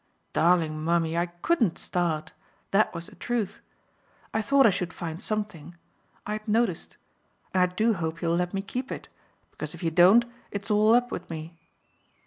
[0.33, 2.31] Darling mummy, I COULDN'T start
[2.71, 3.59] that was the truth.
[4.33, 5.75] I thought I should find something
[6.25, 6.97] I had noticed;
[7.53, 9.09] and I do hope you'll let me keep it,
[9.51, 11.55] because if you don't it's all up with me.